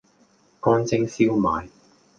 [0.59, 1.67] 乾蒸燒賣